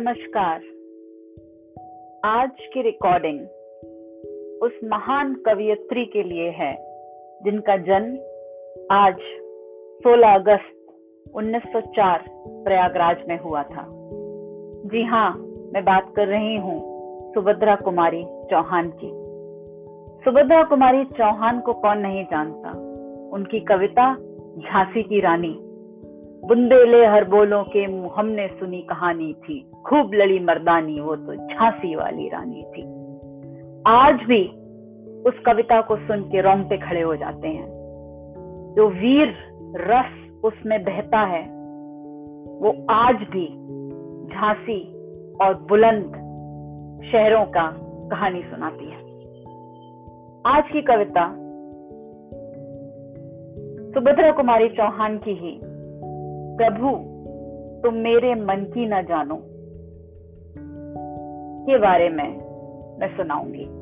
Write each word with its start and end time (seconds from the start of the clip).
नमस्कार। 0.00 0.60
आज 2.24 2.50
की 2.74 2.82
रिकॉर्डिंग 2.82 3.40
उस 4.62 4.72
महान 4.84 5.34
कवियत्री 5.34 6.04
के 6.04 6.22
लिए 6.22 6.50
है, 6.50 6.76
जिनका 7.44 7.76
जन्म 7.76 8.14
आज 8.90 9.16
16 10.02 10.34
अगस्त 10.34 10.86
1904 11.34 12.18
प्रयागराज 12.64 13.16
में 13.28 13.40
हुआ 13.40 13.62
था। 13.62 13.86
जी 14.84 15.02
हाँ 15.02 15.38
मैं 15.72 15.84
बात 15.84 16.12
कर 16.16 16.28
रही 16.28 16.56
हूँ 16.56 16.80
सुभद्रा 17.34 17.76
कुमारी 17.76 18.24
चौहान 18.50 18.88
की। 18.88 19.10
सुभद्रा 20.24 20.62
कुमारी 20.64 21.04
चौहान 21.04 21.60
को 21.60 21.72
कौन 21.72 21.98
नहीं 21.98 22.24
जानता? 22.24 22.70
उनकी 23.32 23.60
कविता 23.60 24.14
झांसी 24.58 25.02
की 25.02 25.20
रानी 25.20 25.69
बुंदेले 26.44 27.06
हर 27.06 27.24
बोलों 27.24 27.64
के 27.64 27.82
हमने 28.16 28.48
सुनी 28.48 28.82
कहानी 28.82 29.32
थी। 29.32 29.70
खूब 29.86 30.10
लड़ी 30.14 30.38
मर्दानी, 30.38 31.00
वो 31.00 31.16
तो 31.16 31.34
झांसी 31.34 31.94
वाली 31.94 32.28
रानी 32.28 32.62
थी। 32.62 32.82
आज 33.86 34.14
भी 34.14 34.48
उस 35.28 35.38
कविता 35.46 35.80
को 35.80 35.96
सुन 35.96 36.22
के 36.22 36.40
रोंगटे 36.40 36.78
खड़े 36.78 37.02
हो 37.02 37.16
जाते 37.16 37.48
हैं। 37.48 37.68
जो 38.76 38.88
वीर 38.88 39.34
रस 39.76 40.40
उसमें 40.44 40.82
बहता 40.82 41.18
है, 41.18 41.42
वो 42.60 42.86
आज 42.90 43.16
भी 43.16 43.46
झांसी 44.34 44.94
और 45.42 45.54
बुलंद 45.54 46.04
शहरों 47.12 47.44
का 47.44 47.76
कहानी 47.82 48.42
सुनाती 48.42 48.84
है। 48.84 49.10
आज 50.56 50.64
की 50.72 50.82
कविता 50.82 51.28
सुभद्रा 53.94 54.32
कुमारी 54.32 54.68
चौहान 54.68 55.18
की 55.18 55.34
ही। 55.34 55.69
प्रभु, 56.56 56.88
तुम 57.82 57.94
मेरे 57.94 58.34
मन 58.34 58.56
की 58.56 58.86
न 58.86 59.02
जानो। 59.02 59.42
के 61.60 61.78
बारे 61.78 62.08
में 62.08 62.28
मैं 62.98 63.16
सुनाऊँगी। 63.16 63.80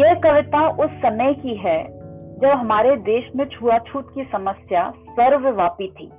यह 0.00 0.14
कविता 0.14 0.68
उस 0.68 0.90
समय 0.90 1.34
की 1.34 1.56
है, 1.56 1.84
जब 2.38 2.48
हमारे 2.48 2.96
देश 2.96 3.30
में 3.36 3.44
छुआछूत 3.44 4.06
की 4.14 4.24
समस्या 4.24 4.90
सर्वव्यापी 4.90 5.88
थी। 5.88 6.12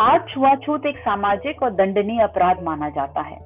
आज 0.00 0.28
छुआछूत 0.28 0.86
एक 0.86 0.98
सामाजिक 0.98 1.62
और 1.62 1.70
दंडनीय 1.70 2.22
अपराध 2.22 2.62
माना 2.62 2.88
जाता 2.88 3.20
है। 3.20 3.36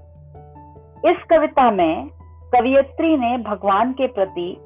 इस 1.06 1.22
कविता 1.30 1.70
में 1.70 2.08
कवियत्री 2.54 3.16
ने 3.16 3.38
भगवान 3.38 3.92
के 3.92 4.06
प्रति 4.06 4.56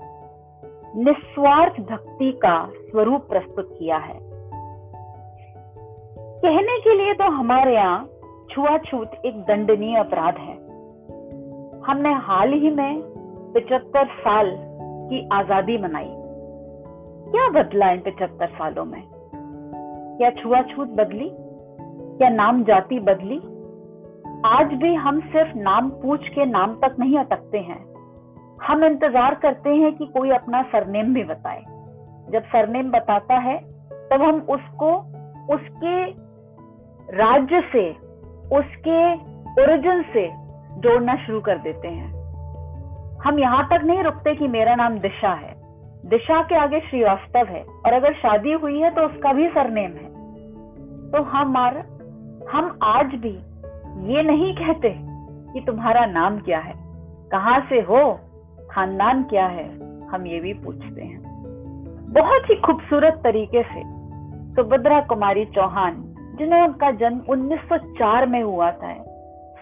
निस्वार्थ 0.97 1.81
भक्ति 1.81 2.33
का 2.33 2.71
स्वरूप 2.73 3.21
प्रस्तुत 3.21 3.77
किया 3.79 3.97
है। 3.97 4.32
कहने 6.43 6.79
के 6.79 6.95
लिए 6.95 7.13
तो 7.15 7.25
हमारे 7.25 7.75
यहाँ 7.75 8.07
छुआछूत 8.51 9.11
एक 9.27 9.35
दंडनीय 9.41 9.97
अपराध 9.97 10.39
है। 10.39 10.55
हमने 11.87 12.13
हाल 12.13 12.53
ही 12.53 12.71
में 12.71 13.03
पिछहत्तर 13.55 14.07
साल 14.07 14.51
की 15.11 15.29
आज़ादी 15.33 15.77
मनाई। 15.79 16.09
क्या 17.31 17.49
बदला 17.49 17.91
इन 17.91 18.01
पिछहत्तर 18.01 18.47
सालों 18.47 18.85
में? 18.85 19.03
क्या 20.19 20.31
छुआछूत 20.31 20.89
बदली? 20.89 21.31
क्या 21.33 22.29
नाम 22.29 22.65
जाति 22.65 22.99
बदली? 23.01 23.39
आज 24.47 24.75
भी 24.75 24.95
हम 24.95 25.21
सिर्फ़ 25.21 25.57
नाम 25.59 25.91
पूछ 25.91 26.29
के 26.29 26.47
नाम 26.47 26.75
तक 26.75 26.97
नहीं 26.99 27.19
अटकते 27.19 27.59
हैं। 27.59 27.81
हम 28.63 28.85
इंतज़ार 28.85 29.35
करते 29.35 29.71
हैं 29.71 29.97
कि 29.97 30.07
कोई 30.07 30.31
अपना 30.31 30.63
सरनेम 30.63 31.15
भी 31.15 31.25
बताए। 31.25 31.63
जब 32.33 32.43
सरनेम 32.43 32.91
बताता 32.91 33.39
है, 33.39 33.57
तब 34.11 34.23
हम 34.23 34.41
उसको, 34.51 34.93
उसके 35.55 36.22
राज्य 37.13 37.61
से, 37.73 37.91
उसके 38.57 39.01
ओरिजिन 39.63 40.03
से 40.13 40.27
जोड़ना 40.81 41.15
शुरू 41.17 41.41
कर 41.41 41.59
देते 41.59 41.89
हैं। 41.89 42.11
हम 43.19 43.39
यहाँ 43.39 43.67
तक 43.67 43.85
नहीं 43.85 44.03
रुकते 44.03 44.35
कि 44.35 44.49
मेरा 44.49 44.75
नाम 44.75 44.99
दिशा 44.99 45.33
है। 45.33 45.55
दिशा 46.07 46.43
के 46.43 46.55
आगे 46.55 46.81
श्रीवास्तव 46.81 47.49
है 47.49 47.63
और 47.63 47.93
अगर 47.93 48.13
शादी 48.13 48.53
हुई 48.53 48.79
है 48.79 48.91
तो 48.91 49.03
उसका 49.03 49.33
भी 49.33 49.49
सरनेम 49.49 49.91
है। 49.93 50.11
तो 51.11 51.23
हमारा 51.23 51.83
हम 52.53 52.79
आज 52.83 53.15
भी 53.15 53.35
ये 54.13 54.23
नहीं 54.23 54.53
कहते 54.55 54.95
कि 55.53 55.61
तुम्हारा 55.67 56.05
नाम 56.07 56.39
क्या 56.39 56.59
है, 56.59 56.75
कहाँ 57.31 57.59
से 57.69 57.81
हो, 57.81 58.13
खानदान 58.71 59.23
क्या 59.25 59.47
है, 59.47 59.67
हम 60.09 60.27
ये 60.27 60.41
भी 60.41 60.53
पूछते 60.55 61.03
हैं। 61.03 61.21
बहुत 62.13 62.51
ही 62.51 62.55
खूबसूरत 62.57 63.21
तरीके 63.25 63.63
से 63.63 63.83
सुभद्रा 64.57 65.01
कुमारी 65.01 65.45
चौहान 65.45 66.03
जिन्हें 66.39 66.63
उनका 66.63 66.91
जन्म 66.91 67.21
1904 67.29 68.27
में 68.27 68.43
हुआ 68.43 68.71
था। 68.71 69.05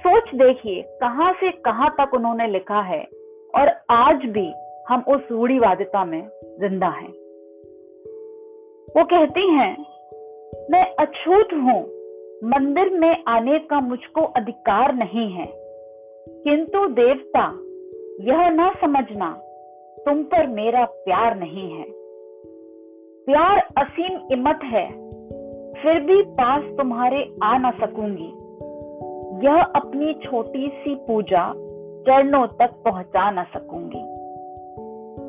सोच 0.06 0.34
देखिए, 0.34 0.82
कहाँ 0.82 1.32
से 1.32 1.50
कहाँ 1.50 1.94
तक 2.00 2.14
उन्होंने 2.14 2.46
लिखा 2.46 2.80
है 2.80 3.08
और 3.54 3.68
आज 3.90 4.16
भी 4.16 4.52
हम 4.88 5.04
उस 5.08 5.20
रूढ़ीवादिता 5.30 6.04
में 6.04 6.28
ज़िंदा 6.60 6.88
हैं। 6.88 7.12
वो 8.96 9.04
कहती 9.04 9.50
हैं, 9.50 9.86
मैं 10.70 10.94
अछूत 10.94 11.48
हूँ, 11.52 11.82
मंदिर 12.44 12.90
में 12.90 13.24
आने 13.28 13.58
का 13.58 13.80
मुझको 13.80 14.20
अधिकार 14.22 14.94
नहीं 14.94 15.30
है। 15.30 15.46
किंतु 16.44 16.86
देवता, 16.86 17.44
यह 18.20 18.50
ना 18.50 18.74
समझना, 18.80 19.42
तुम 20.06 20.22
पर 20.22 20.46
मेरा 20.46 20.84
प्यार 20.84 21.36
नहीं 21.36 21.72
है। 21.72 21.84
प्यार 23.26 23.58
असीम 23.76 24.20
इमत 24.32 24.60
है 24.64 25.09
फिर 25.82 26.00
भी 26.00 26.22
पास 26.22 26.62
तुम्हारे 26.62 27.34
आ 27.42 27.58
ना 27.58 27.70
सकूँगी। 27.70 28.32
यह 29.46 29.62
अपनी 29.62 30.14
छोटी 30.14 30.68
सी 30.68 30.94
पूजा 30.94 31.52
चरणों 32.00 32.46
तक 32.46 32.82
पहुँचा 32.86 33.30
ना 33.30 33.44
सकूँगी। 33.44 34.02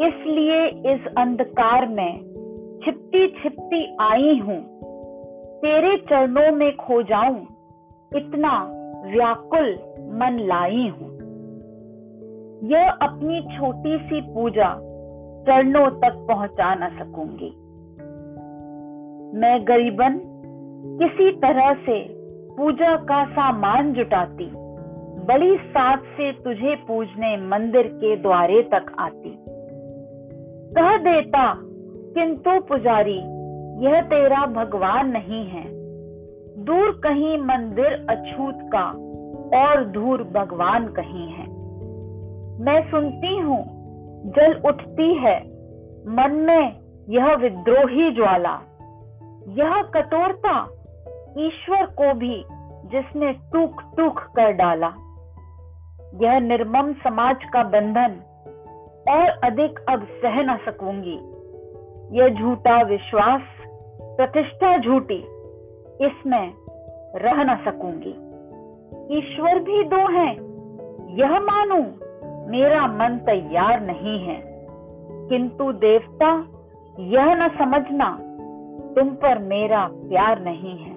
इसलिए 0.08 0.66
इस 0.94 1.08
अंधकार 1.18 1.88
में 1.88 2.20
छिपती 2.86 3.28
छिपती 3.28 3.98
आई 4.02 4.40
हूँ। 4.40 4.60
तेरे 5.58 5.98
चरणों 5.98 6.52
में 6.52 6.76
खो 6.76 7.02
जाऊँ, 7.04 7.42
इतना 8.16 8.64
व्याकुल 9.06 9.74
मन 10.14 10.40
लाई 10.40 10.88
हूँ। 10.88 11.12
यह 12.72 12.90
अपनी 12.90 13.42
छोटी 13.42 13.98
सी 13.98 14.22
पूजा 14.22 14.74
चरणों 15.42 15.90
तक 15.90 16.26
पहुँचा 16.32 16.76
ना 16.76 16.90
सकूँगी। 16.90 17.54
मैं 19.34 19.68
गरीबन 19.68 20.20
किसी 21.00 21.32
तरह 21.32 21.74
से 21.74 22.08
पूजा 22.58 22.96
का 22.96 23.26
सामान 23.26 23.94
जुटाती, 23.94 24.52
बड़ी 25.26 25.58
साथ 25.58 25.98
से 25.98 26.32
तुझे 26.32 26.76
पूजने 26.76 27.38
मंदिर 27.38 27.88
के 27.88 28.16
द्वारे 28.16 28.62
तक 28.62 28.96
आती। 29.00 29.38
कह 30.74 30.98
देता, 30.98 31.54
किंतु 32.14 32.60
पुजारी, 32.60 33.18
यह 33.86 34.02
तेरा 34.02 34.46
भगवान 34.46 35.10
नहीं 35.10 35.46
है। 35.46 35.64
दूर 36.66 37.02
कहीं 37.04 37.38
मंदिर 37.38 38.06
अछूत 38.10 38.70
का 38.76 38.86
और 39.64 39.86
दूर 39.86 40.24
भगवान 40.24 40.88
कहीं 40.88 41.28
है। 41.28 41.46
मैं 42.64 42.92
सुनती 42.92 43.38
हूँ, 43.38 43.64
जल 44.26 44.62
उठती 44.66 45.14
है, 45.14 45.40
मन 46.08 46.44
में 46.48 46.76
यह 47.10 47.36
विद्रोही 47.36 48.12
ज्वाला। 48.12 48.62
यह 49.48 49.82
कठोरता 49.82 50.70
ईश्वर 51.38 51.86
को 51.86 52.14
भी 52.14 52.46
जिसने 52.86 53.34
टूक 53.34 53.82
टूक 53.98 54.20
कर 54.20 54.52
डाला। 54.52 54.88
यह 56.22 56.40
निर्मम 56.40 56.94
समाज 56.94 57.38
का 57.54 57.64
बंधन 57.64 58.12
और 59.10 59.30
अधिक 59.44 59.80
अब 59.90 60.04
सह 60.04 60.42
न 60.42 60.58
सकूँगी। 60.66 61.20
यह 62.18 62.30
झूठा 62.30 62.82
विश्वास, 62.82 63.42
प्रतिष्ठा 64.02 64.78
झूठी, 64.78 65.20
इसमें 66.02 66.54
रह 67.16 67.44
न 67.44 67.56
सकूँगी। 67.66 68.32
ईश्वर 69.18 69.60
भी 69.60 69.84
दो 69.84 70.08
हैं। 70.12 70.34
यह 71.16 71.40
मानू, 71.40 71.82
मेरा 72.52 72.88
मन 72.88 73.18
तैयार 73.26 73.82
नहीं 73.82 74.26
है। 74.26 74.44
किंतु 75.30 75.72
देवता, 75.72 76.46
यह 77.00 77.36
न 77.36 77.48
समझना 77.48 78.31
तुम 78.96 79.10
पर 79.10 79.40
मेरा 79.40 79.90
प्यार 79.94 80.42
नहीं 80.42 80.78
है। 80.78 80.96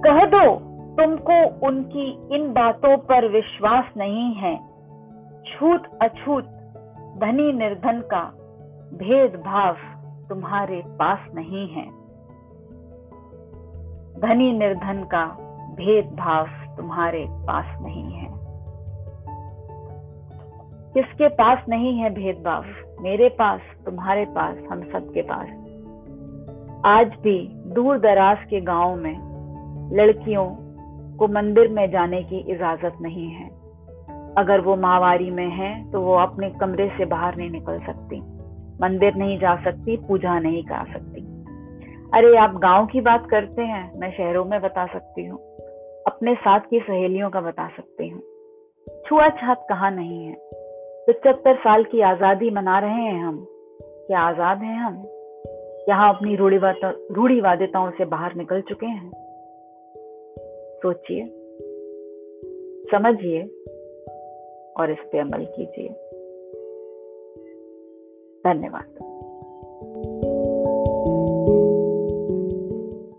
कह 0.00 0.26
दो, 0.26 0.68
तुमको 0.94 1.66
उनकी 1.66 2.36
इन 2.36 2.52
बातों 2.52 2.96
पर 2.96 3.28
विश्वास 3.28 3.84
नहीं 3.96 4.34
है। 4.34 4.68
छूत 5.44 5.82
अछूत, 6.02 6.44
धनी 7.18 7.52
निर्धन 7.52 8.00
का 8.00 8.22
भेदभाव 8.94 9.76
तुम्हारे 10.28 10.82
पास 10.86 11.18
नहीं 11.34 11.68
है। 11.68 11.90
धनी 14.20 14.52
निर्धन 14.52 15.04
का 15.04 15.26
भेदभाव 15.74 16.46
तुम्हारे 16.76 17.26
पास 17.30 17.82
नहीं 17.82 18.12
है। 18.12 18.28
किसके 20.94 21.28
पास 21.28 21.58
नहीं 21.68 21.98
है 21.98 22.10
भेदभाव? 22.10 22.64
मेरे 23.00 23.28
पास, 23.28 23.60
तुम्हारे 23.86 24.24
पास, 24.24 24.56
हम 24.72 24.82
सबके 24.82 25.22
पास। 25.22 25.46
आज 26.86 27.06
भी 27.06 27.48
दूर 27.54 27.98
दराज 27.98 28.38
के 28.50 28.60
गाँव 28.60 28.96
में 28.96 29.16
लड़कियों 29.92 30.46
को 31.16 31.28
मंदिर 31.28 31.68
में 31.68 31.90
जाने 31.90 32.22
की 32.22 32.38
इजाज़त 32.38 32.98
नहीं 33.00 33.30
है। 33.30 33.48
अगर 34.38 34.60
वो 34.60 34.76
माहवारी 34.76 35.30
में 35.30 35.48
है 35.48 35.90
तो 35.90 36.00
वो 36.00 36.14
अपने 36.14 36.50
कमरे 36.50 36.88
से 36.98 37.04
बाहर 37.04 37.36
नहीं 37.36 37.50
निकल 37.50 37.78
सकती। 37.78 38.20
मंदिर 38.82 39.14
नहीं 39.14 39.38
जा 39.38 39.56
सकती, 39.64 39.96
पूजा 39.96 40.38
नहीं 40.38 40.62
कर 40.62 40.92
सकती। 40.92 41.20
अरे, 42.14 42.36
आप 42.36 42.54
गाँव 42.54 42.86
की 42.86 43.00
बात 43.00 43.26
करते 43.30 43.62
हैं, 43.62 43.98
मैं 43.98 44.10
शहरों 44.12 44.44
में 44.44 44.60
बता 44.60 44.86
सकती 44.86 45.24
हूँ। 45.24 45.38
अपने 46.06 46.34
साथ 46.34 46.60
की 46.60 46.80
सहेलियों 46.80 47.30
का 47.30 47.40
बता 47.40 47.68
सकती 47.68 48.08
हूँ। 48.08 48.22
छुआछात 49.06 49.66
कहाँ 49.68 49.90
नहीं 49.90 50.26
है। 50.26 50.36
पचहत्तर 51.08 51.56
साल 51.56 51.84
की 51.84 52.00
आज़ादी 52.00 52.50
मना 52.50 52.78
रहे 52.78 53.04
हैं 53.04 53.24
हम। 53.24 53.46
क्या 53.82 54.20
आज़ाद 54.20 54.58
हैं 54.58 54.76
हम? 54.76 55.06
यहाँ 55.88 56.14
अपनी 56.14 56.36
रूढ़ीवादिताओं 57.10 57.90
से 57.90 58.04
बाहर 58.04 58.34
निकल 58.34 58.60
चुके 58.60 58.86
हैं। 58.86 59.10
सोचिए, 60.82 61.24
समझिए 62.92 63.42
और 64.80 64.90
इस 64.90 64.98
पर 64.98 65.18
अमल 65.18 65.44
कीजिए। 65.44 65.88
धन्यवाद। 68.44 69.07